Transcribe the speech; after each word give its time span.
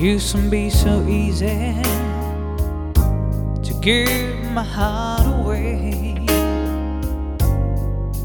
used 0.00 0.34
to 0.34 0.38
be 0.48 0.70
so 0.70 1.06
easy 1.06 1.74
to 3.62 3.74
give 3.82 4.42
my 4.50 4.62
heart 4.62 5.26
away. 5.26 6.14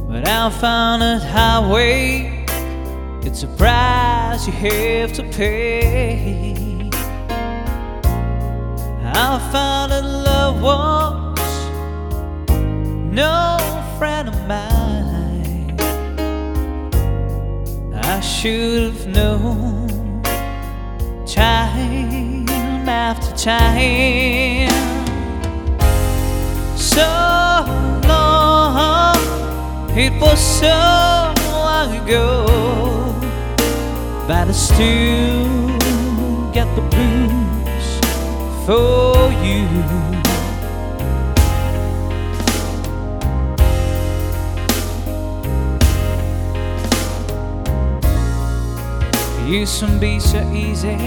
But 0.08 0.26
I 0.26 0.50
found 0.52 1.02
that 1.02 1.22
highway, 1.22 2.46
it's 3.24 3.44
a 3.44 3.48
price 3.58 4.48
you 4.48 4.54
have 4.54 5.12
to 5.14 5.24
pay. 5.24 6.90
I 9.04 9.38
found 9.52 9.92
that 9.92 10.06
love 10.06 10.62
was 10.62 11.36
no 13.14 13.58
friend 13.98 14.30
of 14.30 14.48
mine. 14.48 15.78
I 17.94 18.22
should 18.22 18.94
have 18.94 19.08
known 19.08 19.85
time 21.36 22.88
after 22.88 23.36
time. 23.36 24.70
So 26.78 27.10
long, 28.08 29.18
it 29.98 30.14
was 30.22 30.40
so 30.40 31.34
long 31.52 31.98
ago, 31.98 32.46
but 34.28 34.48
I 34.48 34.52
still 34.54 35.78
get 36.54 36.74
the 36.76 36.84
blues 36.94 37.88
for 38.66 39.30
you. 39.44 40.15
Used 49.48 49.80
to 49.80 49.88
be 50.00 50.20
so 50.20 50.40
easy 50.52 50.98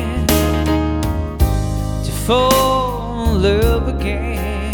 to 2.05 2.13
fall 2.25 3.35
in 3.35 3.43
love 3.43 3.89
again. 3.89 4.73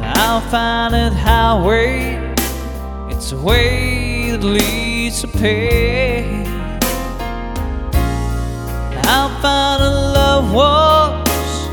I'll 0.00 0.40
find 0.40 0.94
that 0.94 1.12
highway, 1.12 2.34
it's 3.10 3.32
a 3.32 3.36
way 3.36 4.30
that 4.30 4.44
leads 4.44 5.20
to 5.22 5.28
pain. 5.28 6.46
I'll 9.04 9.30
find 9.42 9.82
that 9.82 9.96
love 10.14 10.52
was 10.54 11.68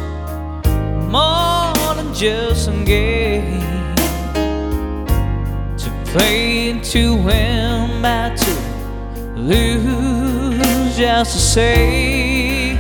more 1.12 1.96
than 1.96 2.12
just 2.12 2.70
a 2.70 2.84
game 2.84 3.62
to 5.78 5.90
play 6.12 6.80
to 6.82 7.16
win, 7.16 8.02
but 8.02 8.36
to 8.38 8.65
lose 9.46 10.98
just 10.98 11.34
to 11.34 11.40
say 11.40 12.78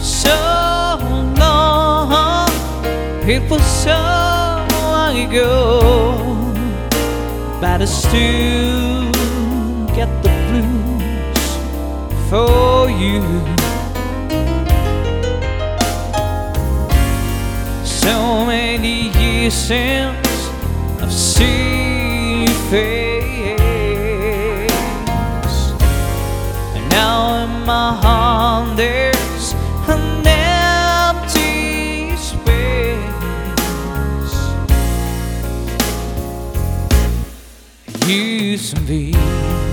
so 0.00 0.38
long. 1.38 1.62
Was 3.48 3.62
so 3.84 4.00
long 4.72 5.14
ago, 5.26 5.48
but 7.60 7.80
I 7.80 7.84
still 7.84 9.10
get 9.94 10.10
the 10.22 10.30
blues 10.48 11.46
for 12.28 12.90
you. 12.90 13.22
So 17.84 18.14
many 18.44 18.96
years 19.18 19.54
since 19.54 20.48
I've 21.00 21.12
seen 21.12 22.46
your 22.46 22.58
face, 22.70 23.21
my 27.66 27.94
heart 27.94 28.76
there's 28.76 29.54
an 29.88 30.26
empty 30.26 32.16
space. 32.16 33.02
It 37.86 38.08
used. 38.08 39.71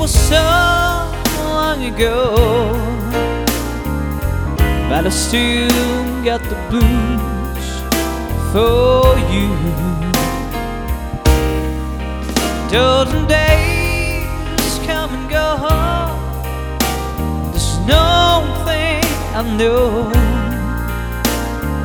Was 0.00 0.14
so 0.14 0.42
long 1.44 1.84
ago, 1.84 2.34
but 4.88 5.04
I 5.04 5.10
still 5.10 5.68
got 6.24 6.42
the 6.52 6.56
blues 6.70 7.66
for 8.50 9.04
you. 9.34 9.50
Dozen 12.70 13.26
days 13.26 14.72
come 14.86 15.10
and 15.16 15.28
go. 15.28 15.48
There's 17.52 17.76
no 17.86 18.08
thing 18.64 19.04
I 19.36 19.42
know, 19.58 20.10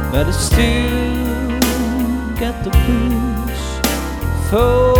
but 0.10 0.28
I 0.28 0.32
still 0.32 1.60
got 2.40 2.64
the 2.64 2.72
blues 2.86 3.62
for 4.50 4.96